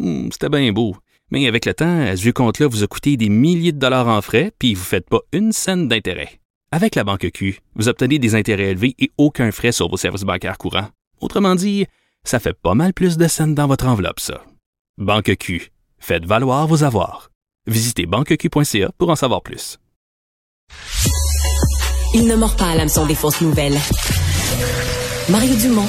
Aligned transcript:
Hmm, 0.00 0.28
C'était 0.32 0.48
bien 0.48 0.72
beau. 0.72 0.96
Mais 1.30 1.46
avec 1.46 1.66
le 1.66 1.74
temps, 1.74 2.16
ce 2.16 2.22
vieux 2.22 2.32
compte-là 2.32 2.66
vous 2.66 2.82
a 2.82 2.86
coûté 2.86 3.16
des 3.16 3.28
milliers 3.28 3.72
de 3.72 3.78
dollars 3.78 4.08
en 4.08 4.20
frais, 4.22 4.50
puis 4.58 4.74
vous 4.74 4.80
ne 4.80 4.86
faites 4.86 5.08
pas 5.08 5.20
une 5.32 5.52
scène 5.52 5.86
d'intérêt. 5.88 6.40
Avec 6.72 6.94
la 6.94 7.04
Banque 7.04 7.30
Q, 7.32 7.60
vous 7.76 7.88
obtenez 7.88 8.18
des 8.18 8.34
intérêts 8.34 8.70
élevés 8.70 8.94
et 8.98 9.10
aucun 9.18 9.52
frais 9.52 9.72
sur 9.72 9.88
vos 9.88 9.96
services 9.96 10.22
bancaires 10.22 10.58
courants. 10.58 10.88
Autrement 11.20 11.54
dit, 11.54 11.86
ça 12.24 12.40
fait 12.40 12.54
pas 12.54 12.74
mal 12.74 12.94
plus 12.94 13.16
de 13.16 13.28
scènes 13.28 13.54
dans 13.54 13.66
votre 13.66 13.86
enveloppe, 13.86 14.20
ça. 14.20 14.42
Banque 14.98 15.36
Q. 15.36 15.70
Faites 15.98 16.24
valoir 16.24 16.66
vos 16.66 16.82
avoirs. 16.82 17.30
Visitez 17.66 18.06
banqueq.ca 18.06 18.90
pour 18.98 19.10
en 19.10 19.16
savoir 19.16 19.42
plus. 19.42 19.78
Il 22.14 22.26
ne 22.26 22.34
mord 22.36 22.56
pas 22.56 22.70
à 22.70 22.74
l'hameçon 22.76 23.06
des 23.06 23.14
fausses 23.14 23.40
nouvelles. 23.42 23.78
Mario 25.28 25.54
Dumont 25.56 25.88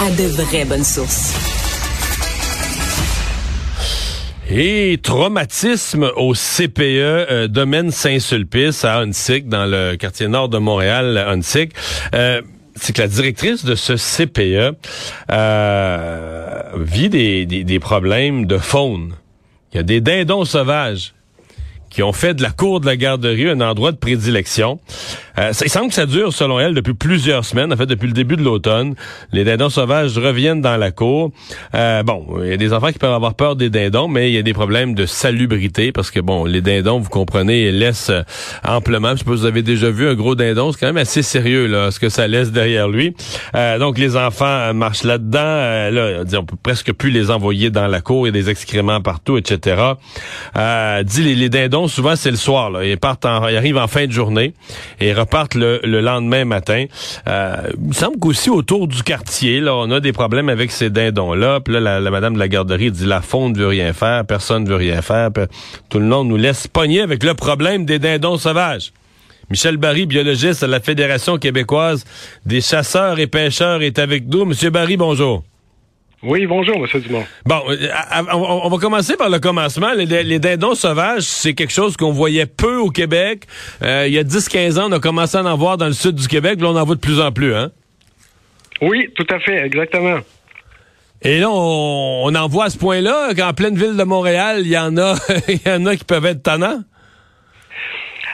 a 0.00 0.10
de 0.10 0.24
vraies 0.24 0.64
bonnes 0.64 0.82
sources. 0.84 1.53
Et 4.50 4.98
traumatisme 5.02 6.10
au 6.16 6.34
CPE 6.34 6.80
euh, 6.80 7.48
domaine 7.48 7.90
Saint-Sulpice 7.90 8.84
à 8.84 8.98
Huntsic, 8.98 9.48
dans 9.48 9.64
le 9.64 9.96
quartier 9.96 10.28
nord 10.28 10.50
de 10.50 10.58
Montréal, 10.58 11.16
Huntsic. 11.16 11.72
Euh, 12.14 12.42
c'est 12.76 12.94
que 12.94 13.00
la 13.00 13.08
directrice 13.08 13.64
de 13.64 13.74
ce 13.74 13.94
CPE 13.94 14.76
euh, 15.30 16.62
vit 16.76 17.08
des, 17.08 17.46
des, 17.46 17.64
des 17.64 17.78
problèmes 17.78 18.44
de 18.44 18.58
faune. 18.58 19.14
Il 19.72 19.78
y 19.78 19.80
a 19.80 19.82
des 19.82 20.02
dindons 20.02 20.44
sauvages 20.44 21.14
qui 21.94 22.02
ont 22.02 22.12
fait 22.12 22.34
de 22.34 22.42
la 22.42 22.50
cour 22.50 22.80
de 22.80 22.86
la 22.86 22.96
garderie 22.96 23.48
un 23.48 23.60
endroit 23.60 23.92
de 23.92 23.96
prédilection. 23.96 24.80
Euh, 25.38 25.52
ça, 25.52 25.64
il 25.64 25.70
semble 25.70 25.88
que 25.88 25.94
ça 25.94 26.06
dure, 26.06 26.32
selon 26.32 26.60
elle, 26.60 26.74
depuis 26.74 26.94
plusieurs 26.94 27.44
semaines, 27.44 27.72
en 27.72 27.76
fait, 27.76 27.86
depuis 27.86 28.06
le 28.06 28.12
début 28.12 28.36
de 28.36 28.42
l'automne. 28.42 28.94
Les 29.32 29.44
dindons 29.44 29.68
sauvages 29.68 30.16
reviennent 30.16 30.60
dans 30.60 30.76
la 30.76 30.90
cour. 30.90 31.30
Euh, 31.74 32.02
bon, 32.02 32.26
il 32.42 32.48
y 32.48 32.52
a 32.52 32.56
des 32.56 32.72
enfants 32.72 32.92
qui 32.92 32.98
peuvent 32.98 33.12
avoir 33.12 33.34
peur 33.34 33.56
des 33.56 33.70
dindons, 33.70 34.08
mais 34.08 34.30
il 34.30 34.34
y 34.34 34.38
a 34.38 34.42
des 34.42 34.52
problèmes 34.52 34.94
de 34.94 35.06
salubrité, 35.06 35.92
parce 35.92 36.10
que, 36.10 36.20
bon, 36.20 36.44
les 36.44 36.60
dindons, 36.60 36.98
vous 36.98 37.10
comprenez, 37.10 37.70
laissent 37.72 38.10
euh, 38.10 38.22
amplement. 38.66 39.12
Je 39.12 39.18
sais 39.18 39.24
pas 39.24 39.32
si 39.32 39.38
vous 39.38 39.46
avez 39.46 39.62
déjà 39.62 39.90
vu 39.90 40.08
un 40.08 40.14
gros 40.14 40.34
dindon, 40.34 40.72
c'est 40.72 40.80
quand 40.80 40.86
même 40.86 40.96
assez 40.96 41.22
sérieux, 41.22 41.66
là, 41.66 41.90
ce 41.90 42.00
que 42.00 42.08
ça 42.08 42.26
laisse 42.28 42.52
derrière 42.52 42.88
lui. 42.88 43.14
Euh, 43.54 43.78
donc, 43.78 43.98
les 43.98 44.16
enfants 44.16 44.72
marchent 44.74 45.04
là-dedans. 45.04 45.40
Euh, 45.40 46.24
là, 46.24 46.38
on 46.38 46.44
peut 46.44 46.56
presque 46.60 46.92
plus 46.92 47.10
les 47.10 47.30
envoyer 47.30 47.70
dans 47.70 47.86
la 47.86 48.00
cour. 48.00 48.26
Il 48.26 48.34
y 48.34 48.38
a 48.38 48.42
des 48.42 48.50
excréments 48.50 49.00
partout, 49.00 49.36
etc. 49.36 49.94
dit 51.04 51.22
les, 51.22 51.34
les 51.34 51.48
dindons 51.48 51.83
souvent, 51.88 52.16
c'est 52.16 52.30
le 52.30 52.36
soir. 52.36 52.70
Là. 52.70 52.84
Ils 52.84 52.98
partent, 52.98 53.24
en, 53.24 53.48
ils 53.48 53.56
arrivent 53.56 53.78
en 53.78 53.86
fin 53.86 54.06
de 54.06 54.12
journée 54.12 54.54
et 55.00 55.12
repartent 55.12 55.54
le, 55.54 55.80
le 55.84 56.00
lendemain 56.00 56.44
matin. 56.44 56.86
Euh, 57.28 57.56
il 57.80 57.88
me 57.88 57.92
semble 57.92 58.18
qu'aussi 58.18 58.50
autour 58.50 58.88
du 58.88 59.02
quartier, 59.02 59.60
là, 59.60 59.74
on 59.74 59.90
a 59.90 60.00
des 60.00 60.12
problèmes 60.12 60.48
avec 60.48 60.70
ces 60.70 60.90
dindons-là. 60.90 61.60
Puis 61.60 61.74
là, 61.74 61.80
la, 61.80 62.00
la, 62.00 62.10
madame 62.10 62.34
de 62.34 62.38
la 62.38 62.48
garderie 62.48 62.90
dit 62.90 63.06
la 63.06 63.20
faune 63.20 63.54
veut 63.54 63.68
rien 63.68 63.92
faire, 63.92 64.24
personne 64.24 64.66
veut 64.66 64.76
rien 64.76 65.02
faire. 65.02 65.30
tout 65.88 65.98
le 65.98 66.06
monde 66.06 66.28
nous 66.28 66.36
laisse 66.36 66.66
pogner 66.66 67.00
avec 67.00 67.22
le 67.22 67.34
problème 67.34 67.84
des 67.84 67.98
dindons 67.98 68.38
sauvages. 68.38 68.92
Michel 69.50 69.76
Barry, 69.76 70.06
biologiste 70.06 70.62
à 70.62 70.66
la 70.66 70.80
Fédération 70.80 71.36
québécoise 71.38 72.04
des 72.46 72.60
chasseurs 72.60 73.18
et 73.18 73.26
pêcheurs, 73.26 73.82
est 73.82 73.98
avec 73.98 74.26
nous. 74.26 74.44
Monsieur 74.44 74.70
Barry, 74.70 74.96
bonjour. 74.96 75.44
Oui, 76.24 76.46
bonjour, 76.46 76.76
M. 76.76 77.00
Dumont. 77.02 77.24
Bon, 77.44 77.60
euh, 77.68 77.88
on 78.32 78.68
va 78.70 78.78
commencer 78.78 79.14
par 79.16 79.28
le 79.28 79.38
commencement. 79.38 79.92
Les, 79.92 80.38
dindons 80.38 80.74
sauvages, 80.74 81.22
c'est 81.22 81.52
quelque 81.52 81.72
chose 81.72 81.98
qu'on 81.98 82.12
voyait 82.12 82.46
peu 82.46 82.78
au 82.78 82.88
Québec. 82.88 83.44
Euh, 83.82 84.04
il 84.06 84.14
y 84.14 84.18
a 84.18 84.22
10-15 84.22 84.80
ans, 84.80 84.88
on 84.88 84.92
a 84.92 85.00
commencé 85.00 85.36
à 85.36 85.44
en 85.44 85.56
voir 85.56 85.76
dans 85.76 85.86
le 85.86 85.92
sud 85.92 86.14
du 86.14 86.26
Québec. 86.26 86.60
Là, 86.62 86.68
on 86.68 86.76
en 86.76 86.84
voit 86.84 86.94
de 86.94 87.00
plus 87.00 87.20
en 87.20 87.30
plus, 87.30 87.54
hein? 87.54 87.72
Oui, 88.80 89.10
tout 89.14 89.26
à 89.28 89.38
fait, 89.38 89.66
exactement. 89.66 90.18
Et 91.20 91.40
là, 91.40 91.50
on, 91.50 92.34
en 92.34 92.48
voit 92.48 92.64
à 92.64 92.70
ce 92.70 92.78
point-là 92.78 93.34
qu'en 93.34 93.52
pleine 93.52 93.76
ville 93.76 93.96
de 93.96 94.04
Montréal, 94.04 94.60
il 94.60 94.68
y 94.68 94.78
en 94.78 94.96
a, 94.96 95.16
il 95.48 95.60
y 95.66 95.70
en 95.70 95.84
a 95.84 95.94
qui 95.94 96.04
peuvent 96.04 96.26
être 96.26 96.42
tannants? 96.42 96.80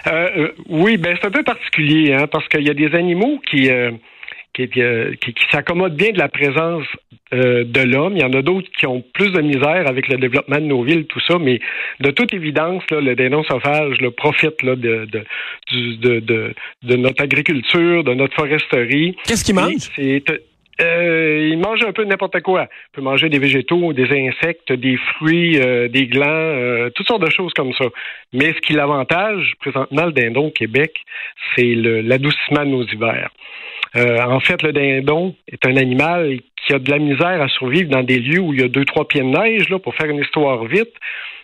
Euh, 0.07 0.49
oui, 0.69 0.97
ben 0.97 1.17
c'est 1.21 1.27
un 1.27 1.31
peu 1.31 1.43
particulier, 1.43 2.15
hein, 2.15 2.27
parce 2.31 2.47
qu'il 2.49 2.63
y 2.63 2.71
a 2.71 2.75
des 2.75 2.95
animaux 2.95 3.41
qui 3.51 3.69
qui, 4.69 4.83
qui, 5.21 5.35
qui 5.35 5.45
s'accommodent 5.51 5.97
bien 5.97 6.13
de 6.13 6.19
la 6.19 6.29
présence 6.29 6.85
euh, 7.33 7.65
de 7.65 7.81
l'homme. 7.81 8.17
Il 8.17 8.23
y 8.23 8.25
en 8.25 8.33
a 8.33 8.43
d'autres 8.43 8.69
qui 8.79 8.87
ont 8.87 9.03
plus 9.15 9.31
de 9.31 9.41
misère 9.41 9.87
avec 9.87 10.09
le 10.09 10.17
développement 10.19 10.59
de 10.59 10.67
nos 10.67 10.83
villes, 10.83 11.07
tout 11.07 11.21
ça, 11.21 11.39
mais 11.39 11.61
de 12.01 12.11
toute 12.11 12.35
évidence, 12.35 12.83
là, 12.91 13.01
le 13.01 13.15
dénon 13.15 13.43
sauvage 13.45 14.01
là, 14.01 14.11
profite 14.11 14.63
là, 14.63 14.75
de, 14.77 15.07
de, 15.07 15.25
de, 15.73 16.21
de, 16.21 16.55
de 16.83 16.97
notre 16.97 17.23
agriculture, 17.23 18.03
de 18.05 18.15
notre 18.15 18.35
foresterie. 18.35 19.17
Qu'est-ce 19.25 19.45
qu'il 19.45 19.55
mange? 19.55 19.91
Euh, 20.81 21.49
il 21.51 21.59
mange 21.59 21.83
un 21.85 21.93
peu 21.93 22.05
n'importe 22.05 22.41
quoi. 22.41 22.63
Il 22.63 22.97
peut 22.97 23.03
manger 23.03 23.29
des 23.29 23.39
végétaux, 23.39 23.93
des 23.93 24.11
insectes, 24.11 24.73
des 24.73 24.97
fruits, 24.97 25.61
euh, 25.61 25.89
des 25.89 26.07
glands, 26.07 26.27
euh, 26.27 26.91
toutes 26.91 27.07
sortes 27.07 27.23
de 27.23 27.31
choses 27.31 27.53
comme 27.55 27.73
ça. 27.75 27.87
Mais 28.33 28.53
ce 28.53 28.61
qui 28.61 28.73
l'avantage 28.73 29.53
présentement 29.61 30.07
le 30.07 30.13
dindon 30.13 30.47
au 30.47 30.51
Québec, 30.51 30.95
c'est 31.55 31.75
l'adoucissement 31.75 32.65
de 32.65 32.71
nos 32.71 32.85
hivers. 32.85 33.31
En 33.95 34.39
fait, 34.39 34.63
le 34.63 34.73
dindon 34.73 35.35
est 35.49 35.67
un 35.67 35.77
animal 35.77 36.39
qui 36.57 36.73
a 36.73 36.79
de 36.79 36.91
la 36.91 36.99
misère 36.99 37.43
à 37.43 37.49
survivre 37.49 37.91
dans 37.91 38.05
des 38.05 38.21
lieux 38.21 38.39
où 38.39 38.55
il 38.55 38.61
y 38.61 38.65
a 38.65 38.69
deux, 38.69 38.85
trois 38.85 39.07
pieds 39.09 39.23
de 39.23 39.27
neige, 39.27 39.69
là, 39.69 39.81
pour 39.81 39.97
faire 39.97 40.09
une 40.09 40.21
histoire 40.21 40.65
vite. 40.65 40.93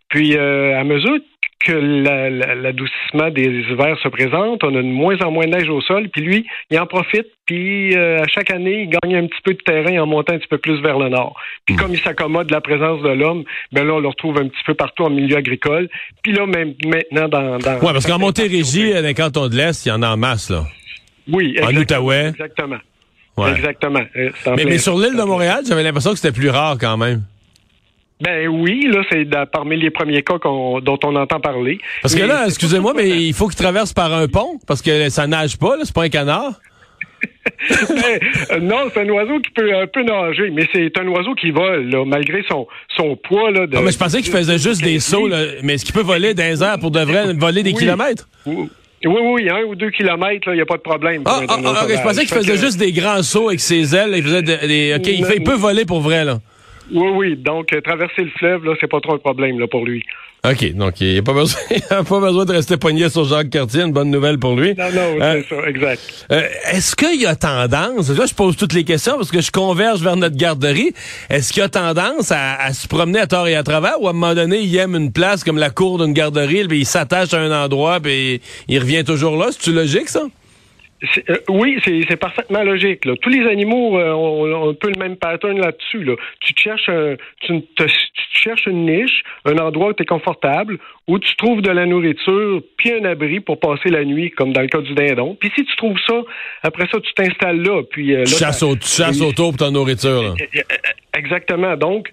Puis, 0.08 0.36
à 0.36 0.84
mesure 0.84 1.18
que 1.58 1.72
l'adoucissement 1.72 3.30
des 3.30 3.44
hivers 3.44 3.98
se 4.02 4.08
présente, 4.08 4.62
on 4.62 4.74
a 4.74 4.82
de 4.82 4.82
moins 4.82 5.16
en 5.22 5.30
moins 5.30 5.46
de 5.46 5.50
neige 5.50 5.68
au 5.68 5.80
sol, 5.80 6.08
puis 6.10 6.22
lui, 6.22 6.46
il 6.70 6.78
en 6.78 6.86
profite, 6.86 7.26
puis 7.46 7.96
euh, 7.96 8.22
à 8.22 8.26
chaque 8.26 8.50
année, 8.50 8.82
il 8.82 8.90
gagne 8.90 9.16
un 9.16 9.26
petit 9.26 9.40
peu 9.42 9.54
de 9.54 9.58
terrain 9.58 10.02
en 10.02 10.06
montant 10.06 10.34
un 10.34 10.38
petit 10.38 10.48
peu 10.48 10.58
plus 10.58 10.80
vers 10.82 10.98
le 10.98 11.08
nord. 11.08 11.34
Puis 11.64 11.74
hmm. 11.74 11.78
comme 11.78 11.92
il 11.92 12.00
s'accommode 12.00 12.48
de 12.48 12.52
la 12.52 12.60
présence 12.60 13.02
de 13.02 13.08
l'homme, 13.08 13.44
ben 13.72 13.86
là, 13.86 13.94
on 13.94 14.00
le 14.00 14.08
retrouve 14.08 14.38
un 14.38 14.48
petit 14.48 14.62
peu 14.66 14.74
partout 14.74 15.04
en 15.04 15.10
milieu 15.10 15.36
agricole. 15.36 15.88
Puis 16.22 16.32
là, 16.32 16.46
même 16.46 16.74
maintenant, 16.84 17.28
dans... 17.28 17.58
dans 17.58 17.78
ouais, 17.78 17.92
parce 17.92 18.06
qu'en 18.06 18.18
Montérégie, 18.18 18.92
dans 18.92 19.02
les 19.02 19.14
cantons 19.14 19.48
de 19.48 19.56
l'Est, 19.56 19.86
il 19.86 19.88
y 19.88 19.92
en 19.92 20.02
a 20.02 20.10
en 20.10 20.16
masse, 20.16 20.50
là. 20.50 20.64
Oui, 21.32 21.56
En 21.62 21.74
Outaouais. 21.74 22.28
Exactement. 22.28 22.78
Exactement. 23.44 24.02
Euh, 24.16 24.30
mais, 24.56 24.64
mais, 24.64 24.78
sur 24.78 24.98
l'île 24.98 25.16
de 25.16 25.22
Montréal, 25.22 25.62
j'avais 25.68 25.82
l'impression 25.82 26.12
que 26.12 26.18
c'était 26.18 26.32
plus 26.32 26.48
rare 26.48 26.76
quand 26.80 26.96
même. 26.96 27.22
Ben 28.20 28.48
oui, 28.48 28.88
là, 28.90 29.02
c'est 29.10 29.26
parmi 29.52 29.76
les 29.76 29.90
premiers 29.90 30.22
cas 30.22 30.38
dont 30.42 30.98
on 31.04 31.16
entend 31.16 31.38
parler. 31.38 31.78
Parce 32.00 32.14
que 32.14 32.22
là, 32.22 32.44
excusez-moi, 32.46 32.94
mais 32.96 33.08
il 33.08 33.34
faut 33.34 33.46
qu'il 33.48 33.56
traverse 33.56 33.92
par 33.92 34.12
un 34.12 34.26
pont, 34.26 34.58
parce 34.66 34.80
que 34.80 35.10
ça 35.10 35.26
nage 35.26 35.58
pas, 35.58 35.76
c'est 35.82 35.94
pas 35.94 36.04
un 36.04 36.08
canard. 36.08 36.52
Ben, 37.88 38.20
euh, 38.52 38.60
non, 38.60 38.88
c'est 38.92 39.00
un 39.00 39.08
oiseau 39.08 39.40
qui 39.40 39.50
peut 39.50 39.74
un 39.74 39.86
peu 39.86 40.02
nager, 40.02 40.50
mais 40.50 40.68
c'est 40.72 40.92
un 40.98 41.08
oiseau 41.08 41.34
qui 41.34 41.50
vole, 41.50 41.88
là, 41.88 42.04
malgré 42.04 42.44
son, 42.48 42.66
son 42.96 43.16
poids. 43.16 43.50
Là, 43.50 43.66
de, 43.66 43.76
ah, 43.76 43.80
mais 43.82 43.92
je 43.92 43.98
pensais 43.98 44.20
qu'il 44.20 44.32
faisait 44.32 44.58
juste 44.58 44.82
des 44.82 45.00
sauts, 45.00 45.26
là, 45.26 45.38
mais 45.62 45.74
est-ce 45.74 45.84
qu'il 45.84 45.94
peut 45.94 46.02
voler 46.02 46.34
des 46.34 46.62
airs 46.62 46.78
pour 46.78 46.90
de 46.90 47.00
vrai 47.00 47.32
voler 47.32 47.62
des 47.62 47.72
kilomètres? 47.72 48.28
Oui, 48.44 48.68
oui, 49.04 49.48
un 49.48 49.62
ou 49.62 49.74
deux 49.74 49.90
kilomètres, 49.90 50.48
il 50.48 50.54
n'y 50.54 50.60
a 50.60 50.66
pas 50.66 50.76
de 50.76 50.82
problème. 50.82 51.22
Ah, 51.24 51.40
ah, 51.48 51.56
ah 51.64 51.86
je 51.88 52.02
pensais 52.02 52.26
qu'il 52.26 52.36
faisait 52.36 52.56
juste 52.56 52.78
des 52.78 52.92
grands 52.92 53.22
sauts 53.22 53.48
avec 53.48 53.60
ses 53.60 53.94
ailes. 53.94 54.12
Il 54.16 54.22
faisait 54.22 54.42
des, 54.42 54.94
OK, 54.96 55.06
il, 55.06 55.24
fait, 55.24 55.36
il 55.36 55.42
peut 55.42 55.54
voler 55.54 55.84
pour 55.84 56.00
vrai, 56.00 56.24
là. 56.24 56.38
Oui, 56.92 57.08
oui. 57.14 57.36
Donc, 57.36 57.72
euh, 57.72 57.80
traverser 57.80 58.22
le 58.22 58.30
fleuve, 58.30 58.64
là, 58.64 58.74
c'est 58.80 58.90
pas 58.90 59.00
trop 59.00 59.14
un 59.14 59.18
problème 59.18 59.58
là, 59.58 59.66
pour 59.66 59.84
lui. 59.84 60.04
OK. 60.48 60.74
Donc, 60.74 61.00
il 61.00 61.12
n'y 61.12 61.18
a, 61.18 61.22
pas 61.22 61.32
besoin, 61.32 61.60
a 61.90 62.04
pas 62.04 62.20
besoin 62.20 62.44
de 62.44 62.52
rester 62.52 62.76
pogné 62.76 63.08
sur 63.08 63.24
Jacques 63.24 63.50
Cartier. 63.50 63.82
Une 63.82 63.92
bonne 63.92 64.10
nouvelle 64.10 64.38
pour 64.38 64.54
lui. 64.54 64.74
Non, 64.74 64.90
non, 64.92 65.20
euh, 65.20 65.42
c'est 65.48 65.54
ça, 65.54 65.68
exact. 65.68 66.26
Euh, 66.30 66.42
est-ce 66.72 66.94
qu'il 66.94 67.20
y 67.20 67.26
a 67.26 67.34
tendance, 67.34 68.10
là, 68.10 68.26
je 68.26 68.34
pose 68.34 68.56
toutes 68.56 68.72
les 68.72 68.84
questions 68.84 69.14
parce 69.16 69.30
que 69.30 69.40
je 69.40 69.50
converge 69.50 70.02
vers 70.02 70.16
notre 70.16 70.36
garderie. 70.36 70.92
Est-ce 71.30 71.52
qu'il 71.52 71.62
y 71.62 71.64
a 71.64 71.68
tendance 71.68 72.30
à, 72.30 72.72
se 72.72 72.86
promener 72.86 73.20
à 73.20 73.26
tort 73.26 73.48
et 73.48 73.56
à 73.56 73.62
travers 73.62 74.00
ou 74.00 74.06
à 74.06 74.10
un 74.10 74.12
moment 74.12 74.34
donné, 74.34 74.60
il 74.60 74.76
aime 74.76 74.94
une 74.94 75.12
place 75.12 75.42
comme 75.42 75.58
la 75.58 75.70
cour 75.70 75.98
d'une 75.98 76.12
garderie, 76.12 76.66
puis 76.68 76.80
il 76.80 76.86
s'attache 76.86 77.34
à 77.34 77.40
un 77.40 77.64
endroit, 77.64 77.98
puis 78.00 78.40
il 78.68 78.78
revient 78.78 79.04
toujours 79.04 79.36
là? 79.36 79.48
C'est-tu 79.50 79.72
logique, 79.72 80.08
ça? 80.08 80.22
Euh, 81.30 81.36
oui, 81.48 81.78
c'est 81.84 82.16
parfaitement 82.16 82.62
logique. 82.62 83.04
Là. 83.04 83.14
Tous 83.20 83.30
les 83.30 83.46
animaux 83.48 83.98
euh, 83.98 84.12
ont, 84.12 84.70
un 84.70 84.74
peu 84.74 84.88
le 84.88 84.98
même 84.98 85.16
pattern 85.16 85.58
là-dessus. 85.58 86.04
Là. 86.04 86.14
Tu 86.40 86.54
cherches 86.56 86.88
un, 86.88 87.16
tu, 87.40 87.62
cherches 88.32 88.66
une 88.66 88.86
niche, 88.86 89.22
un 89.44 89.58
endroit 89.58 89.88
où 89.88 89.92
tu 89.92 90.02
es 90.02 90.06
confortable, 90.06 90.78
où 91.06 91.18
tu 91.18 91.34
trouves 91.36 91.62
de 91.62 91.70
la 91.70 91.86
nourriture, 91.86 92.62
puis 92.76 92.92
un 92.92 93.04
abri 93.04 93.40
pour 93.40 93.58
passer 93.60 93.90
la 93.90 94.04
nuit, 94.04 94.30
comme 94.30 94.52
dans 94.52 94.62
le 94.62 94.68
cas 94.68 94.80
du 94.80 94.94
dindon. 94.94 95.36
Puis 95.38 95.50
si 95.54 95.64
tu 95.64 95.76
trouves 95.76 95.98
ça, 96.06 96.22
après 96.62 96.86
ça, 96.90 96.98
tu 97.00 97.12
t'installes 97.14 97.62
là. 97.62 97.82
Puis, 97.90 98.14
euh, 98.14 98.24
tu 98.24 98.34
chasses, 98.34 98.62
au, 98.62 98.76
tu 98.76 98.88
chasses 98.88 99.20
autour 99.20 99.50
pour 99.50 99.58
ta 99.58 99.70
nourriture. 99.70 100.22
Là. 100.22 100.34
Exactement. 101.14 101.76
Donc, 101.76 102.10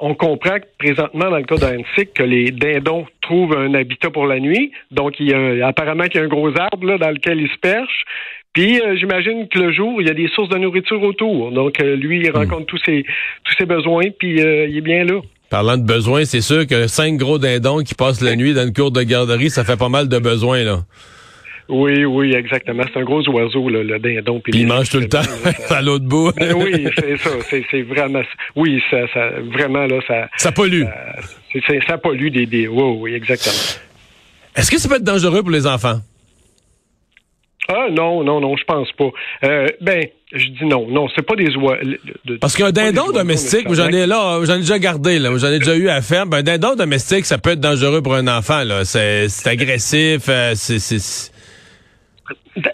on 0.00 0.14
comprend 0.14 0.58
que 0.58 0.66
présentement, 0.78 1.30
dans 1.30 1.38
le 1.38 1.44
cas 1.44 1.56
d'Annecy, 1.56 2.08
que 2.14 2.22
les 2.22 2.50
dindons 2.50 3.06
trouvent 3.20 3.56
un 3.56 3.74
habitat 3.74 4.10
pour 4.10 4.26
la 4.26 4.38
nuit. 4.38 4.70
Donc, 4.90 5.14
il 5.18 5.28
y 5.28 5.34
a 5.34 5.66
apparemment 5.66 6.04
qu'il 6.04 6.20
y 6.20 6.22
a 6.22 6.26
un 6.26 6.28
gros 6.28 6.56
arbre 6.56 6.86
là, 6.86 6.98
dans 6.98 7.10
lequel 7.10 7.40
ils 7.40 7.50
se 7.50 7.58
perchent. 7.58 8.04
Puis, 8.52 8.80
euh, 8.80 8.96
j'imagine 8.96 9.48
que 9.48 9.58
le 9.58 9.72
jour, 9.72 10.00
il 10.00 10.08
y 10.08 10.10
a 10.10 10.14
des 10.14 10.28
sources 10.28 10.48
de 10.48 10.58
nourriture 10.58 11.02
autour. 11.02 11.52
Donc, 11.52 11.80
euh, 11.80 11.96
lui, 11.96 12.20
il 12.20 12.30
rencontre 12.30 12.66
tous 12.66 12.80
ses 12.84 13.04
tous 13.44 13.54
ses 13.58 13.66
besoins, 13.66 14.06
puis 14.18 14.40
euh, 14.40 14.66
il 14.66 14.76
est 14.78 14.82
bien 14.82 15.04
là. 15.04 15.20
Parlant 15.50 15.76
de 15.76 15.84
besoins, 15.84 16.24
c'est 16.24 16.40
sûr 16.40 16.66
que 16.66 16.86
cinq 16.88 17.16
gros 17.16 17.38
dindons 17.38 17.82
qui 17.82 17.94
passent 17.94 18.20
la 18.20 18.36
nuit 18.36 18.54
dans 18.54 18.66
une 18.66 18.72
cour 18.72 18.90
de 18.90 19.02
garderie, 19.02 19.50
ça 19.50 19.64
fait 19.64 19.78
pas 19.78 19.88
mal 19.88 20.08
de 20.08 20.18
besoins, 20.18 20.62
là. 20.62 20.80
Oui, 21.68 22.04
oui, 22.04 22.34
exactement. 22.34 22.84
C'est 22.92 22.98
un 22.98 23.04
gros 23.04 23.22
oiseau, 23.28 23.68
là, 23.68 23.82
le 23.82 23.98
dindon. 23.98 24.40
Puis 24.40 24.52
il 24.54 24.66
mange 24.66 24.88
tout 24.88 25.00
le 25.00 25.08
temps 25.08 25.20
à 25.70 25.82
l'autre 25.82 26.06
bout. 26.06 26.32
Ben 26.36 26.54
oui, 26.54 26.88
c'est 26.98 27.16
ça. 27.18 27.30
C'est 27.70 27.82
vraiment. 27.82 28.22
Oui, 28.56 28.82
ça, 28.90 29.06
ça, 29.12 29.30
vraiment 29.52 29.86
là, 29.86 30.00
ça. 30.06 30.28
Ça 30.36 30.52
pollue. 30.52 30.84
Ça, 31.52 31.74
ça 31.86 31.98
pollue 31.98 32.28
des, 32.28 32.46
des. 32.46 32.68
Oui, 32.68 32.96
oui, 33.00 33.14
exactement. 33.14 33.54
Est-ce 34.56 34.70
que 34.70 34.78
ça 34.78 34.88
peut 34.88 34.96
être 34.96 35.04
dangereux 35.04 35.42
pour 35.42 35.50
les 35.50 35.66
enfants? 35.66 36.00
Ah 37.70 37.88
non, 37.92 38.24
non, 38.24 38.40
non, 38.40 38.56
je 38.56 38.64
pense 38.64 38.90
pas. 38.92 39.10
Euh, 39.44 39.66
ben, 39.82 40.06
je 40.32 40.46
dis 40.46 40.64
non, 40.64 40.86
non, 40.88 41.06
c'est 41.14 41.22
pas 41.22 41.36
des 41.36 41.54
oies. 41.54 41.76
Parce 42.40 42.56
qu'un 42.56 42.72
dindon 42.72 43.12
domestique, 43.12 43.66
j'en 43.70 43.88
ai 43.88 44.06
là, 44.06 44.40
j'en 44.44 44.54
ai 44.54 44.60
déjà 44.60 44.78
gardé, 44.78 45.18
là, 45.18 45.30
j'en 45.36 45.48
ai 45.48 45.58
déjà 45.58 45.76
eu 45.76 45.90
à 45.90 46.00
faire. 46.00 46.24
Ben, 46.26 46.38
un 46.38 46.42
dindon 46.42 46.76
domestique, 46.76 47.26
ça 47.26 47.36
peut 47.36 47.50
être 47.50 47.60
dangereux 47.60 48.00
pour 48.00 48.14
un 48.14 48.26
enfant, 48.26 48.64
là. 48.64 48.86
C'est 48.86 49.28
agressif, 49.46 50.22
euh, 50.30 50.52
c'est 50.54 50.78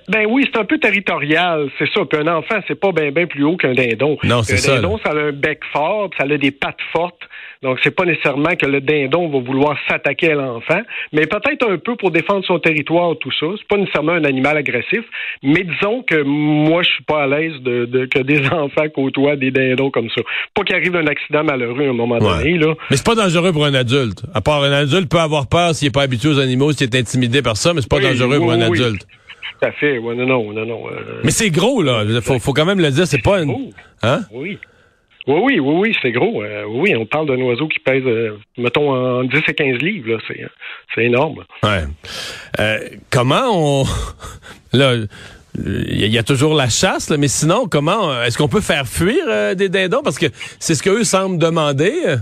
ben 0.08 0.26
oui, 0.28 0.48
c'est 0.50 0.58
un 0.58 0.64
peu 0.64 0.78
territorial, 0.78 1.68
c'est 1.78 1.88
ça. 1.92 2.04
Puis 2.04 2.20
un 2.20 2.28
enfant, 2.28 2.56
c'est 2.66 2.78
pas 2.78 2.92
bien 2.92 3.10
ben 3.10 3.26
plus 3.26 3.44
haut 3.44 3.56
qu'un 3.56 3.74
dindon. 3.74 4.18
Non, 4.24 4.42
c'est 4.42 4.56
ça. 4.56 4.72
Un 4.72 4.76
dindon, 4.76 4.98
ça 5.04 5.10
a 5.12 5.16
un 5.16 5.32
bec 5.32 5.60
fort, 5.72 6.10
ça 6.18 6.24
a 6.24 6.36
des 6.36 6.50
pattes 6.50 6.80
fortes. 6.92 7.22
Donc, 7.62 7.78
c'est 7.82 7.94
pas 7.94 8.04
nécessairement 8.04 8.56
que 8.56 8.66
le 8.66 8.82
dindon 8.82 9.28
va 9.30 9.38
vouloir 9.38 9.78
s'attaquer 9.88 10.32
à 10.32 10.34
l'enfant, 10.34 10.82
mais 11.14 11.26
peut-être 11.26 11.66
un 11.66 11.78
peu 11.78 11.96
pour 11.96 12.10
défendre 12.10 12.44
son 12.44 12.58
territoire, 12.58 13.16
tout 13.18 13.30
ça. 13.40 13.46
C'est 13.56 13.66
pas 13.66 13.78
nécessairement 13.78 14.12
un 14.12 14.24
animal 14.24 14.58
agressif, 14.58 15.00
mais 15.42 15.64
disons 15.64 16.02
que 16.02 16.22
moi, 16.22 16.82
je 16.82 16.90
suis 16.90 17.04
pas 17.04 17.22
à 17.22 17.26
l'aise 17.26 17.54
de, 17.62 18.04
que 18.04 18.18
des 18.18 18.46
enfants 18.52 18.88
côtoient 18.94 19.36
des 19.36 19.50
dindons 19.50 19.90
comme 19.90 20.10
ça. 20.14 20.20
Pas 20.54 20.62
qu'il 20.62 20.76
arrive 20.76 20.94
un 20.94 21.06
accident 21.06 21.42
malheureux 21.42 21.86
à 21.86 21.90
un 21.90 21.94
moment 21.94 22.18
donné, 22.18 22.58
là. 22.58 22.74
Mais 22.90 22.98
c'est 22.98 23.06
pas 23.06 23.14
dangereux 23.14 23.52
pour 23.52 23.64
un 23.64 23.74
adulte. 23.74 24.24
À 24.34 24.42
part 24.42 24.62
un 24.62 24.72
adulte 24.72 25.10
peut 25.10 25.18
avoir 25.18 25.46
peur 25.46 25.74
s'il 25.74 25.88
est 25.88 25.94
pas 25.94 26.02
habitué 26.02 26.28
aux 26.28 26.40
animaux, 26.40 26.72
s'il 26.72 26.86
est 26.86 26.96
intimidé 26.96 27.40
par 27.40 27.56
ça, 27.56 27.72
mais 27.72 27.80
c'est 27.80 27.90
pas 27.90 28.00
dangereux 28.00 28.38
pour 28.40 28.52
un 28.52 28.60
adulte. 28.60 29.06
À 29.64 29.72
fait. 29.72 29.98
Ouais, 29.98 30.14
non, 30.14 30.26
non, 30.26 30.52
non, 30.52 30.66
non. 30.66 30.88
Euh, 30.88 31.20
mais 31.24 31.30
c'est 31.30 31.50
gros, 31.50 31.82
là. 31.82 32.04
Faut, 32.22 32.38
faut 32.38 32.52
quand 32.52 32.64
même 32.64 32.80
le 32.80 32.90
dire. 32.90 33.06
C'est 33.06 33.22
pas 33.22 33.42
une. 33.42 33.72
Hein? 34.02 34.20
Oui. 34.32 34.58
Oui, 35.26 35.40
oui, 35.42 35.58
oui, 35.58 35.74
oui, 35.78 35.96
c'est 36.02 36.12
gros. 36.12 36.42
Euh, 36.42 36.64
oui, 36.68 36.94
on 36.94 37.06
parle 37.06 37.26
d'un 37.28 37.40
oiseau 37.40 37.66
qui 37.66 37.78
pèse, 37.78 38.02
euh, 38.04 38.36
mettons, 38.58 38.92
en 38.92 39.24
10 39.24 39.38
et 39.48 39.54
15 39.54 39.78
livres. 39.78 40.10
Là. 40.10 40.18
C'est, 40.28 40.40
c'est 40.94 41.04
énorme. 41.04 41.44
Ouais. 41.62 42.98
comment 43.10 43.50
on... 43.52 43.84
Là, 44.72 44.96
il 45.56 46.08
y 46.08 46.18
a 46.18 46.24
toujours 46.24 46.54
la 46.54 46.68
chasse, 46.68 47.10
là, 47.10 47.16
mais 47.16 47.28
sinon, 47.28 47.68
comment... 47.70 48.22
Est-ce 48.22 48.36
qu'on 48.36 48.48
peut 48.48 48.60
faire 48.60 48.88
fuir 48.88 49.54
des 49.54 49.68
dindons? 49.68 50.02
Parce 50.02 50.18
que 50.18 50.26
c'est 50.58 50.74
ce 50.74 50.82
qu'eux 50.82 51.04
semblent 51.04 51.38
demander 51.38 52.16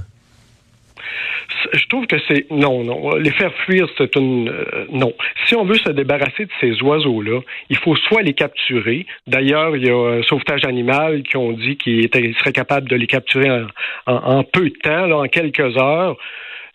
je 1.72 1.86
trouve 1.86 2.06
que 2.06 2.16
c'est 2.28 2.50
non, 2.50 2.84
non. 2.84 3.16
Les 3.16 3.30
faire 3.30 3.52
fuir, 3.64 3.88
c'est 3.96 4.14
une 4.16 4.48
euh, 4.48 4.86
non. 4.90 5.12
Si 5.46 5.54
on 5.54 5.64
veut 5.64 5.78
se 5.78 5.90
débarrasser 5.90 6.44
de 6.44 6.50
ces 6.60 6.82
oiseaux-là, 6.82 7.40
il 7.70 7.76
faut 7.78 7.96
soit 7.96 8.22
les 8.22 8.34
capturer. 8.34 9.06
D'ailleurs, 9.26 9.76
il 9.76 9.86
y 9.86 9.90
a 9.90 9.96
un 9.96 10.22
sauvetage 10.22 10.64
animal 10.64 11.22
qui 11.22 11.36
ont 11.36 11.52
dit 11.52 11.76
qu'ils 11.76 12.10
seraient 12.38 12.52
capables 12.52 12.88
de 12.88 12.96
les 12.96 13.06
capturer 13.06 13.50
en, 14.06 14.44
peu 14.44 14.68
de 14.68 14.76
temps, 14.82 15.06
là, 15.06 15.16
en 15.16 15.28
quelques 15.28 15.76
heures. 15.78 16.16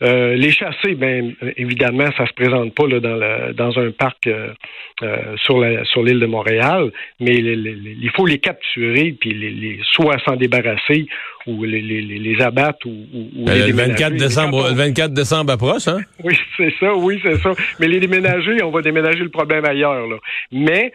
Euh, 0.03 0.35
les 0.35 0.51
chasser, 0.51 0.94
ben 0.94 1.33
évidemment, 1.57 2.09
ça 2.15 2.27
se 2.27 2.33
présente 2.33 2.75
pas 2.75 2.88
là, 2.88 2.99
dans, 2.99 3.79
un 3.79 3.89
parc 3.89 4.27
euh, 4.27 4.53
sur 5.38 5.59
l'île 6.03 6.19
de 6.19 6.27
Montréal, 6.27 6.91
mais 7.19 7.35
il 7.35 8.11
faut 8.15 8.27
les 8.27 8.38
capturer 8.38 9.15
puis 9.19 9.33
les 9.33 9.79
soit 9.83 10.19
s'en 10.19 10.35
débarrasser 10.35 11.07
ou 11.47 11.63
les, 11.63 11.81
les, 11.81 12.01
les 12.01 12.41
abattre 12.41 12.85
ou, 12.85 13.05
ou 13.13 13.49
euh, 13.49 13.53
les 13.53 13.71
le 13.71 13.73
24 13.73 14.15
décembre, 14.15 14.69
le 14.69 14.75
24 14.75 15.13
décembre 15.13 15.53
approche, 15.53 15.88
hein? 15.88 15.99
Oui, 16.23 16.38
c'est 16.57 16.73
ça, 16.79 16.94
oui, 16.94 17.19
c'est 17.23 17.38
ça. 17.38 17.53
Mais 17.79 17.88
les 17.88 17.99
déménager, 17.99 18.61
on 18.63 18.71
va 18.71 18.81
déménager 18.81 19.19
le 19.19 19.29
problème 19.29 19.65
ailleurs. 19.65 20.07
Là. 20.07 20.17
Mais 20.51 20.91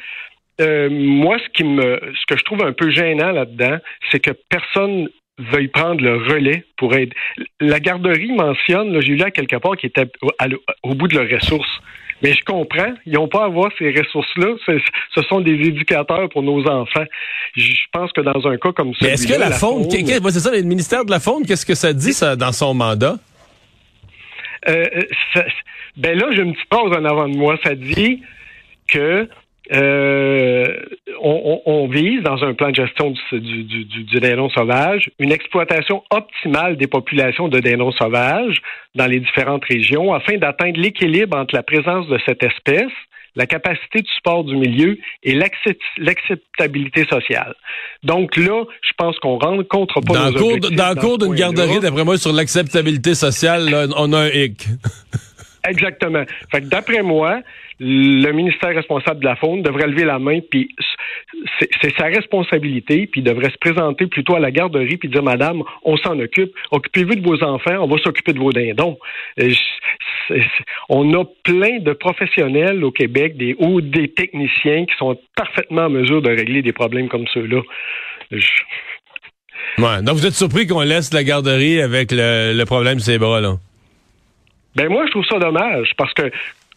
euh, 0.61 0.89
moi, 0.91 1.39
ce 1.39 1.49
qui 1.51 1.65
me, 1.65 2.01
ce 2.15 2.27
que 2.27 2.39
je 2.39 2.45
trouve 2.45 2.63
un 2.65 2.73
peu 2.73 2.91
gênant 2.91 3.33
là-dedans, 3.33 3.79
c'est 4.11 4.21
que 4.21 4.31
personne 4.49 5.09
veuille 5.39 5.69
prendre 5.69 6.03
le 6.03 6.17
relais 6.17 6.65
pour 6.77 6.95
aider. 6.95 7.15
La 7.61 7.81
garderie 7.81 8.33
mentionne, 8.33 9.01
j'ai 9.01 9.15
lu 9.15 9.23
à 9.23 9.31
quelque 9.31 9.57
part, 9.57 9.77
qui 9.77 9.87
était 9.87 10.07
au, 10.83 10.95
bout 10.95 11.09
de 11.09 11.17
leurs 11.17 11.31
ressources. 11.31 11.81
Mais 12.23 12.35
je 12.35 12.45
comprends, 12.45 12.93
ils 13.05 13.15
n'ont 13.15 13.29
pas 13.29 13.43
à 13.43 13.47
avoir 13.47 13.71
ces 13.79 13.91
ressources-là. 13.91 14.55
Ce 14.67 15.23
sont 15.23 15.41
des 15.41 15.55
éducateurs 15.55 16.29
pour 16.29 16.43
nos 16.43 16.65
enfants. 16.69 17.05
Je 17.57 17.85
pense 17.93 18.13
que 18.13 18.21
dans 18.21 18.47
un 18.47 18.57
cas 18.57 18.73
comme 18.73 18.93
ça. 18.95 18.99
Mais 19.03 19.13
est-ce 19.13 19.27
que 19.27 19.39
la, 19.39 19.51
faune, 19.51 19.91
c'est 19.91 20.41
ça, 20.41 20.53
le 20.53 20.63
ministère 20.63 21.05
de 21.05 21.11
la 21.11 21.21
Faune, 21.21 21.45
qu'est-ce 21.45 21.67
que 21.67 21.75
ça 21.75 21.93
dit 21.93 22.13
ça, 22.13 22.37
dans 22.37 22.53
son 22.53 22.75
mandat? 22.75 23.17
Euh, 24.69 24.87
ben 25.97 26.17
là, 26.17 26.27
j'ai 26.33 26.43
une 26.43 26.53
petite 26.53 26.69
pause 26.69 26.97
en 26.97 27.05
avant 27.05 27.29
de 27.29 27.37
moi. 27.37 27.57
Ça 27.65 27.75
dit 27.75 28.23
que 28.87 29.29
euh, 29.71 30.67
on, 31.21 31.87
vise 31.89 32.23
dans 32.23 32.43
un 32.43 32.53
plan 32.53 32.71
de 32.71 32.75
gestion 32.75 33.15
du, 33.31 33.63
du, 33.63 33.85
du, 33.85 34.21
dindon 34.21 34.51
sauvage 34.51 35.09
une 35.21 35.31
exploitation 35.31 36.03
optimale 36.11 36.77
des 36.77 36.89
populations 36.89 37.49
de 37.49 37.61
dindons 37.61 37.93
sauvages 37.93 38.61
dans 38.97 39.07
les 39.07 39.21
différentes 39.21 39.65
régions 39.65 40.13
afin 40.13 40.37
d'atteindre 40.37 40.81
l'équilibre 40.81 41.37
entre 41.37 41.55
la 41.55 41.63
présence 41.63 42.09
de 42.09 42.19
cette 42.27 42.43
espèce, 42.43 42.91
la 43.37 43.47
capacité 43.47 44.01
de 44.01 44.09
support 44.17 44.43
du 44.43 44.57
milieu 44.57 44.99
et 45.23 45.35
l'acceptabilité 45.35 47.05
sociale. 47.09 47.55
Donc 48.03 48.37
là, 48.37 48.65
je 48.83 48.93
pense 48.99 49.17
qu'on 49.21 49.39
rencontre 49.39 50.01
pas 50.01 50.31
dans 50.31 50.39
cours, 50.39 50.59
Dans 50.59 50.95
le 50.95 51.01
cours 51.01 51.19
d'une 51.19 51.35
garderie, 51.35 51.79
d'après 51.81 52.05
moi, 52.05 52.19
sur 52.19 52.33
l'acceptabilité 52.33 53.15
sociale, 53.15 53.89
on 53.97 54.13
a 54.13 54.23
un 54.23 54.29
hic. 54.29 54.67
Exactement. 55.69 56.25
Fait 56.51 56.61
que 56.63 56.67
d'après 56.67 57.03
moi, 57.03 57.41
le 57.85 58.31
ministère 58.31 58.75
responsable 58.75 59.21
de 59.21 59.25
la 59.25 59.35
faune 59.35 59.63
devrait 59.63 59.89
lever 59.89 60.05
la 60.05 60.21
main, 60.21 60.39
puis 60.51 60.69
c'est 61.59 61.97
sa 61.99 62.05
responsabilité, 62.05 63.09
puis 63.09 63.23
il 63.23 63.25
devrait 63.25 63.51
se 63.51 63.59
présenter 63.61 64.07
plutôt 64.07 64.37
à 64.37 64.41
la 64.41 64.53
garderie, 64.53 64.97
puis 64.97 65.09
dire, 65.09 65.23
Madame, 65.23 65.65
on 65.83 65.97
s'en 65.97 66.19
occupe, 66.21 66.53
occupez-vous 66.71 67.17
de 67.17 67.27
vos 67.27 67.43
enfants, 67.43 67.79
on 67.81 67.89
va 67.89 67.97
s'occuper 67.99 68.35
de 68.35 68.39
vos 68.39 68.53
dindons. 68.53 68.99
on 70.89 71.13
a 71.15 71.25
plein 71.43 71.81
de 71.81 71.93
professionnels 71.93 72.85
au 72.85 72.93
Québec, 72.93 73.37
des 73.37 73.57
ou 73.59 73.81
des 73.81 74.09
techniciens 74.13 74.87
qui 74.87 74.95
sont 74.97 75.19
parfaitement 75.35 75.87
en 75.87 75.91
mesure 75.91 76.23
de 76.23 76.31
régler 76.31 76.63
des 76.63 76.73
problèmes 76.73 77.09
comme 77.09 77.27
ceux-là. 77.35 77.63
Ouais, 79.79 80.03
donc 80.03 80.17
vous 80.17 80.27
êtes 80.27 80.35
surpris 80.35 80.69
qu'on 80.69 80.83
laisse 80.83 81.13
la 81.13 81.25
garderie 81.25 81.81
avec 81.81 82.13
le, 82.13 82.57
le 82.57 82.65
problème 82.65 82.97
de 82.97 83.03
ses 83.03 83.19
bras, 83.19 83.41
là? 83.41 83.57
Ben 84.75 84.89
moi, 84.89 85.05
je 85.07 85.11
trouve 85.11 85.27
ça 85.27 85.39
dommage 85.39 85.93
parce 85.99 86.15
que 86.15 86.31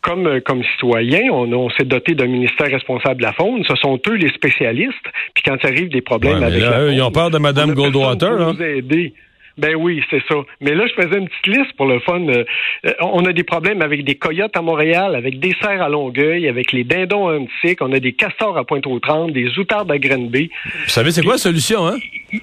comme, 0.06 0.28
euh, 0.28 0.40
comme 0.40 0.64
citoyen, 0.64 1.32
on, 1.32 1.70
s'est 1.72 1.84
doté 1.84 2.14
d'un 2.14 2.28
ministère 2.28 2.68
responsable 2.68 3.22
de 3.22 3.26
la 3.26 3.34
faune. 3.34 3.64
Ce 3.68 3.76
sont 3.76 4.00
eux 4.08 4.14
les 4.14 4.30
spécialistes. 4.30 4.94
Puis 5.34 5.44
quand 5.44 5.58
il 5.64 5.68
arrive 5.68 5.90
des 5.90 6.02
problèmes 6.02 6.44
avec 6.44 6.62
la 6.62 6.74
faune, 6.74 6.94
ils 6.94 7.02
ont 7.02 7.12
peur 7.12 7.32
de 7.32 7.40
Mme 7.40 7.74
Goldwater. 7.74 8.40
Hein? 8.40 8.54
Nous 8.54 8.64
aider. 8.64 9.14
Ben 9.58 9.76
oui, 9.76 10.02
c'est 10.10 10.22
ça. 10.28 10.36
Mais 10.60 10.76
là, 10.76 10.86
je 10.86 11.02
faisais 11.02 11.18
une 11.18 11.30
petite 11.30 11.48
liste 11.48 11.74
pour 11.78 11.86
le 11.86 12.00
fun. 12.00 12.20
Euh, 12.28 12.44
euh, 12.86 12.92
on 13.02 13.24
a 13.26 13.32
des 13.32 13.44
problèmes 13.44 13.82
avec 13.82 14.04
des 14.04 14.16
coyotes 14.16 14.56
à 14.56 14.62
Montréal, 14.62 15.16
avec 15.16 15.40
des 15.40 15.54
cerfs 15.62 15.82
à 15.82 15.88
Longueuil, 15.88 16.50
avec 16.50 16.74
les 16.74 16.84
dindons 16.84 17.30
antiques, 17.30 17.82
on 17.82 17.92
a 17.94 18.00
des 18.00 18.14
castors 18.14 18.58
à 18.58 18.66
Pointe-aux-Trembles, 18.66 19.32
des 19.32 19.58
outardes 19.58 19.92
à 19.92 19.98
Grenby. 19.98 20.50
Vous 20.84 20.90
savez, 20.90 21.12
c'est 21.12 21.24
quoi 21.24 21.34
la 21.34 21.40
solution, 21.40 21.88
hein? 21.88 21.98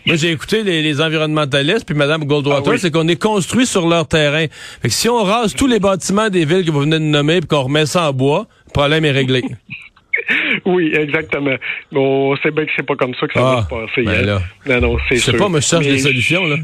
Moi, 0.07 0.17
j'ai 0.17 0.31
écouté 0.31 0.63
les, 0.63 1.01
environnementalistes, 1.03 1.85
puis 1.85 1.95
Mme 1.95 2.25
Goldwater, 2.25 2.73
ah 2.75 2.79
c'est 2.79 2.91
qu'on 2.91 3.09
est 3.09 3.21
construit 3.21 3.67
sur 3.67 3.87
leur 3.87 4.09
terrain. 4.09 4.47
Fait 4.81 4.89
que 4.89 4.95
si 4.95 5.09
on 5.09 5.23
rase 5.23 5.55
tous 5.55 5.67
les 5.67 5.81
bâtiments 5.81 6.31
des 6.31 6.47
villes 6.47 6.65
que 6.65 6.71
vous 6.71 6.81
venez 6.81 6.99
de 6.99 7.05
nommer, 7.05 7.41
puis 7.41 7.49
qu'on 7.49 7.63
remet 7.63 7.85
ça 7.85 8.09
en 8.09 8.13
bois, 8.13 8.47
le 8.67 8.73
problème 8.73 9.05
est 9.05 9.11
réglé. 9.11 9.43
Oui, 10.67 10.93
exactement. 10.95 11.57
Bon, 11.91 12.37
c'est 12.43 12.55
bien 12.55 12.65
que 12.65 12.71
c'est 12.77 12.87
pas 12.87 12.95
comme 12.97 13.15
ça 13.15 13.27
que 13.27 13.33
ça 13.33 13.41
va 13.41 13.57
ah, 13.59 13.63
se 13.63 13.69
passer. 13.69 14.03
Ben 14.03 14.29
hein. 14.29 14.43
Non, 14.67 14.81
non, 14.81 14.99
c'est 15.09 15.17
Je 15.17 15.23
sais 15.23 15.37
pas, 15.37 15.49
je 15.55 15.61
cherche 15.61 15.87
des 15.87 15.99
solutions, 15.99 16.45
là. 16.45 16.57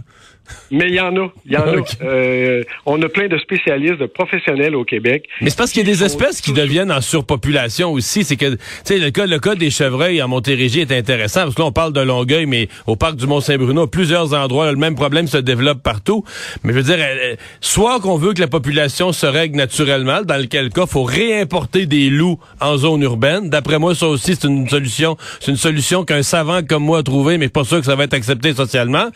Mais 0.70 0.88
il 0.88 0.94
y 0.94 1.00
en 1.00 1.16
a, 1.16 1.28
il 1.46 1.52
y 1.52 1.56
en 1.56 1.66
a. 1.66 1.82
Euh, 2.02 2.62
on 2.86 3.00
a 3.02 3.08
plein 3.08 3.28
de 3.28 3.38
spécialistes, 3.38 3.98
de 3.98 4.06
professionnels 4.06 4.74
au 4.74 4.84
Québec. 4.84 5.26
Mais 5.40 5.50
c'est 5.50 5.58
parce 5.58 5.72
qu'il 5.72 5.86
y 5.86 5.90
a 5.90 5.92
des 5.92 6.04
espèces 6.04 6.40
qui 6.40 6.52
deviennent 6.52 6.92
en 6.92 7.00
surpopulation 7.00 7.92
aussi. 7.92 8.24
C'est 8.24 8.36
que, 8.36 8.54
tu 8.54 8.58
sais, 8.84 8.98
le 8.98 9.10
cas, 9.10 9.26
le 9.26 9.38
cas 9.38 9.54
des 9.54 9.70
chevreuils 9.70 10.22
en 10.22 10.28
Montérégie 10.28 10.80
est 10.80 10.92
intéressant 10.92 11.42
parce 11.42 11.54
que 11.54 11.62
là, 11.62 11.66
on 11.66 11.72
parle 11.72 11.92
de 11.92 12.00
Longueuil, 12.00 12.46
mais 12.46 12.68
au 12.86 12.96
parc 12.96 13.16
du 13.16 13.26
Mont-Saint-Bruno, 13.26 13.86
plusieurs 13.86 14.34
endroits, 14.34 14.70
le 14.70 14.78
même 14.78 14.94
problème 14.94 15.26
se 15.26 15.38
développe 15.38 15.82
partout. 15.82 16.24
Mais 16.62 16.72
je 16.72 16.78
veux 16.78 16.84
dire, 16.84 16.98
euh, 16.98 17.36
soit 17.60 18.00
qu'on 18.00 18.16
veut 18.16 18.34
que 18.34 18.40
la 18.40 18.48
population 18.48 19.12
se 19.12 19.26
règle 19.26 19.56
naturellement, 19.56 20.22
dans 20.22 20.36
lequel 20.36 20.70
cas, 20.70 20.86
faut 20.86 21.04
réimporter 21.04 21.86
des 21.86 22.10
loups 22.10 22.38
en 22.60 22.76
zone 22.76 23.02
urbaine. 23.02 23.50
D'après 23.50 23.78
moi, 23.78 23.94
ça 23.94 24.06
aussi, 24.06 24.34
c'est 24.34 24.46
une 24.46 24.68
solution, 24.68 25.16
c'est 25.40 25.50
une 25.50 25.56
solution 25.56 26.04
qu'un 26.04 26.22
savant 26.22 26.62
comme 26.62 26.84
moi 26.84 26.98
a 26.98 27.02
trouvé, 27.02 27.38
mais 27.38 27.48
pas 27.48 27.64
sûr 27.64 27.78
que 27.78 27.86
ça 27.86 27.96
va 27.96 28.04
être 28.04 28.14
accepté 28.14 28.54
socialement. 28.54 29.08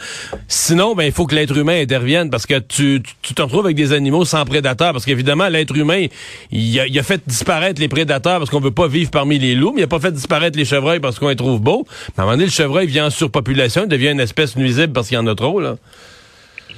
Sinon, 0.48 0.94
ben, 0.94 1.04
il 1.04 1.12
faut 1.12 1.21
que 1.26 1.34
l'être 1.34 1.56
humain 1.56 1.80
intervienne 1.80 2.30
parce 2.30 2.46
que 2.46 2.58
tu, 2.58 3.02
tu, 3.22 3.34
te 3.34 3.42
retrouves 3.42 3.64
avec 3.64 3.76
des 3.76 3.92
animaux 3.92 4.24
sans 4.24 4.44
prédateurs. 4.44 4.92
Parce 4.92 5.04
qu'évidemment, 5.04 5.48
l'être 5.48 5.76
humain, 5.76 6.06
il 6.50 6.80
a, 6.80 6.86
il 6.86 6.98
a, 6.98 7.02
fait 7.02 7.20
disparaître 7.26 7.80
les 7.80 7.88
prédateurs 7.88 8.38
parce 8.38 8.50
qu'on 8.50 8.60
veut 8.60 8.70
pas 8.70 8.88
vivre 8.88 9.10
parmi 9.10 9.38
les 9.38 9.54
loups, 9.54 9.72
mais 9.74 9.82
il 9.82 9.84
a 9.84 9.88
pas 9.88 10.00
fait 10.00 10.12
disparaître 10.12 10.58
les 10.58 10.64
chevreuils 10.64 11.00
parce 11.00 11.18
qu'on 11.18 11.28
les 11.28 11.36
trouve 11.36 11.60
beaux. 11.60 11.86
Mais 12.16 12.20
à 12.20 12.22
un 12.22 12.24
moment 12.24 12.36
donné, 12.36 12.46
le 12.46 12.52
chevreuil 12.52 12.86
vient 12.86 13.06
en 13.06 13.10
surpopulation, 13.10 13.82
il 13.84 13.88
devient 13.88 14.10
une 14.10 14.20
espèce 14.20 14.56
nuisible 14.56 14.92
parce 14.92 15.08
qu'il 15.08 15.16
y 15.16 15.20
en 15.20 15.26
a 15.26 15.34
trop, 15.34 15.60
là. 15.60 15.76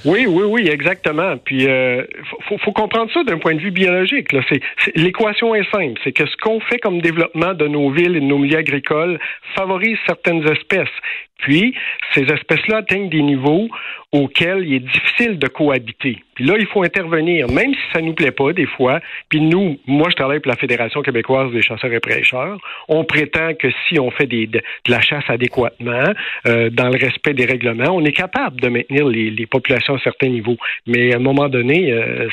Oui, 0.05 0.27
oui, 0.27 0.45
oui, 0.47 0.69
exactement. 0.69 1.39
Puis, 1.39 1.67
euh, 1.67 2.05
faut, 2.47 2.59
faut 2.59 2.73
comprendre 2.73 3.11
ça 3.13 3.25
d'un 3.25 3.39
point 3.39 3.55
de 3.55 3.61
vue 3.61 3.71
biologique. 3.71 4.33
Là. 4.33 4.41
C'est, 4.51 4.61
l'équation 4.95 5.55
est 5.55 5.65
simple. 5.71 5.99
C'est 6.05 6.13
que 6.13 6.27
ce 6.27 6.37
qu'on 6.43 6.61
fait 6.61 6.79
comme 6.79 7.01
développement 7.01 7.55
de 7.55 7.67
nos 7.67 7.91
villes 7.91 8.17
et 8.17 8.21
de 8.21 8.27
nos 8.27 8.37
milieux 8.37 8.59
agricoles 8.59 9.19
favorise 9.55 9.97
certaines 10.07 10.47
espèces. 10.47 10.89
Puis, 11.39 11.75
ces 12.13 12.23
espèces-là 12.23 12.79
atteignent 12.79 13.09
des 13.09 13.23
niveaux 13.23 13.69
auxquels 14.14 14.64
il 14.64 14.75
est 14.75 14.78
difficile 14.78 15.38
de 15.40 15.49
cohabiter. 15.49 16.23
Puis 16.37 16.44
là, 16.44 16.54
il 16.56 16.66
faut 16.66 16.85
intervenir, 16.85 17.49
même 17.50 17.75
si 17.75 17.80
ça 17.92 18.00
nous 18.00 18.14
plaît 18.14 18.30
pas 18.30 18.52
des 18.52 18.66
fois. 18.66 19.00
Puis 19.28 19.40
nous, 19.40 19.80
moi, 19.88 20.09
je 20.09 20.14
travaille 20.14 20.38
pour 20.38 20.52
la 20.52 20.56
Fédération 20.56 21.02
québécoise 21.02 21.50
des 21.50 21.62
chasseurs 21.62 21.92
et 21.92 21.99
prêcheurs. 21.99 22.59
On 22.88 23.04
prétend 23.04 23.54
que 23.54 23.68
si 23.88 23.99
on 23.99 24.12
fait 24.12 24.26
des, 24.26 24.47
de, 24.47 24.61
la 24.87 25.00
chasse 25.00 25.25
adéquatement, 25.28 26.12
euh, 26.47 26.71
dans 26.71 26.90
le 26.90 26.97
respect 26.97 27.35
des 27.35 27.44
règlements, 27.44 27.90
on 27.90 28.04
est 28.04 28.12
capable 28.12 28.61
de 28.61 28.68
maintenir 28.68 29.04
les, 29.09 29.30
les 29.30 29.47
populations 29.47 29.97
à 29.97 29.99
certains 29.99 30.28
niveaux. 30.28 30.59
Mais 30.87 31.12
à 31.12 31.16
un 31.16 31.21
moment 31.21 31.49
donné, 31.49 31.92
euh, 31.92 32.28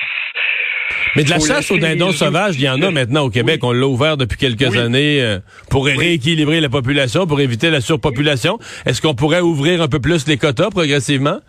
mais 1.15 1.23
de 1.23 1.29
la 1.29 1.39
chasse 1.39 1.71
aux 1.71 1.77
dindons 1.77 2.11
sauvages, 2.11 2.55
il 2.57 2.63
y 2.63 2.69
en 2.69 2.81
a 2.81 2.91
maintenant 2.91 3.23
au 3.23 3.29
Québec. 3.29 3.63
On 3.63 3.71
l'a 3.71 3.87
ouvert 3.87 4.17
depuis 4.17 4.37
quelques 4.37 4.77
années 4.77 5.21
euh, 5.21 5.39
pour 5.69 5.85
rééquilibrer 5.85 6.61
la 6.61 6.69
population, 6.69 7.25
pour 7.27 7.39
éviter 7.41 7.69
la 7.69 7.81
surpopulation. 7.81 8.59
Est-ce 8.85 9.01
qu'on 9.01 9.15
pourrait 9.15 9.41
ouvrir 9.41 9.81
un 9.81 9.87
peu 9.87 9.99
plus 9.99 10.27
les 10.27 10.37
quotas 10.37 10.69
progressivement? 10.69 11.39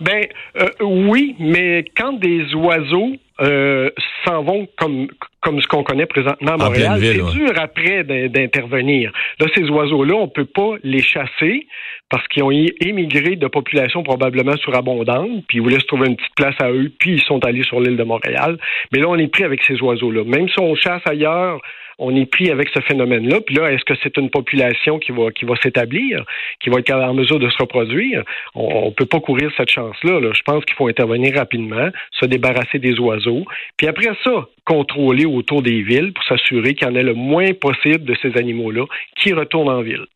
Ben 0.00 0.26
euh, 0.56 0.68
oui, 0.80 1.34
mais 1.38 1.84
quand 1.96 2.12
des 2.12 2.54
oiseaux 2.54 3.12
euh, 3.40 3.90
s'en 4.24 4.42
vont 4.42 4.68
comme 4.76 5.08
comme 5.40 5.60
ce 5.60 5.68
qu'on 5.68 5.84
connaît 5.84 6.06
présentement 6.06 6.52
à 6.52 6.56
Montréal, 6.56 6.98
c'est 7.00 7.38
dur 7.38 7.52
après 7.56 8.02
d'intervenir. 8.28 9.12
Là, 9.38 9.46
ces 9.54 9.68
oiseaux-là, 9.70 10.14
on 10.14 10.28
peut 10.28 10.44
pas 10.44 10.74
les 10.82 11.00
chasser 11.00 11.66
parce 12.10 12.26
qu'ils 12.28 12.42
ont 12.42 12.50
émigré 12.50 13.36
de 13.36 13.46
population 13.46 14.02
probablement 14.02 14.56
surabondante, 14.56 15.44
puis 15.46 15.58
ils 15.58 15.60
voulaient 15.60 15.78
se 15.78 15.86
trouver 15.86 16.08
une 16.08 16.16
petite 16.16 16.34
place 16.34 16.56
à 16.60 16.70
eux, 16.70 16.90
puis 16.98 17.12
ils 17.12 17.22
sont 17.22 17.44
allés 17.44 17.62
sur 17.62 17.80
l'île 17.80 17.96
de 17.96 18.02
Montréal. 18.02 18.58
Mais 18.92 18.98
là, 18.98 19.06
on 19.08 19.16
est 19.16 19.28
pris 19.28 19.44
avec 19.44 19.62
ces 19.62 19.80
oiseaux-là. 19.80 20.24
Même 20.24 20.48
si 20.48 20.58
on 20.58 20.74
chasse 20.74 21.02
ailleurs, 21.06 21.60
on 21.98 22.14
est 22.14 22.26
pris 22.26 22.50
avec 22.50 22.68
ce 22.74 22.80
phénomène-là. 22.80 23.40
Puis 23.40 23.56
là, 23.56 23.72
est-ce 23.72 23.84
que 23.84 23.94
c'est 24.02 24.16
une 24.16 24.30
population 24.30 24.98
qui 24.98 25.12
va 25.12 25.30
qui 25.30 25.44
va 25.44 25.54
s'établir, 25.62 26.24
qui 26.60 26.70
va 26.70 26.78
être 26.78 26.92
en 26.92 27.14
mesure 27.14 27.38
de 27.38 27.48
se 27.48 27.58
reproduire? 27.58 28.22
On, 28.54 28.86
ne 28.86 28.90
peut 28.90 29.06
pas 29.06 29.20
courir 29.20 29.50
cette 29.56 29.70
chance-là. 29.70 30.20
Je 30.32 30.42
pense 30.42 30.64
qu'il 30.64 30.76
faut 30.76 30.88
intervenir 30.88 31.34
rapidement, 31.36 31.88
se 32.12 32.26
débarrasser 32.26 32.78
des 32.78 32.98
oiseaux, 32.98 33.44
puis 33.76 33.86
après 33.86 34.12
ça, 34.24 34.48
contrôler 34.64 35.24
autour 35.24 35.62
des 35.62 35.82
villes 35.82 36.12
pour 36.12 36.24
s'assurer 36.24 36.74
qu'il 36.74 36.86
y 36.86 36.90
en 36.90 36.94
ait 36.94 37.02
le 37.02 37.14
moins 37.14 37.52
possible 37.54 38.04
de 38.04 38.14
ces 38.22 38.36
animaux-là 38.36 38.84
qui 39.16 39.32
retournent 39.32 39.70
en 39.70 39.82
ville. 39.82 40.06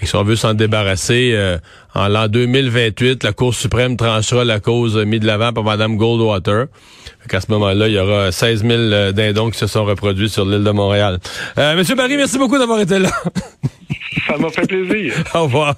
Et 0.00 0.06
si 0.06 0.16
on 0.16 0.24
veut 0.24 0.36
s'en 0.36 0.54
débarrasser, 0.54 1.32
euh, 1.34 1.58
en 1.94 2.08
l'an 2.08 2.26
2028, 2.28 3.22
la 3.22 3.32
Cour 3.32 3.54
suprême 3.54 3.96
tranchera 3.96 4.44
la 4.44 4.58
cause 4.58 4.96
mise 4.96 5.20
de 5.20 5.26
l'avant 5.26 5.52
par 5.52 5.62
Mme 5.62 5.96
Goldwater. 5.96 6.66
À 7.32 7.40
ce 7.40 7.50
moment-là, 7.52 7.88
il 7.88 7.94
y 7.94 7.98
aura 7.98 8.32
16 8.32 8.62
000 8.62 8.72
euh, 8.72 9.12
dindons 9.12 9.50
qui 9.50 9.58
se 9.58 9.66
sont 9.66 9.84
reproduits 9.84 10.28
sur 10.28 10.44
l'île 10.44 10.64
de 10.64 10.70
Montréal. 10.70 11.20
Euh, 11.58 11.76
Monsieur 11.76 11.94
Barry, 11.94 12.16
merci 12.16 12.38
beaucoup 12.38 12.58
d'avoir 12.58 12.80
été 12.80 12.98
là. 12.98 13.10
Ça 14.26 14.36
m'a 14.36 14.50
fait 14.50 14.66
plaisir. 14.66 15.14
Au 15.34 15.44
revoir. 15.44 15.74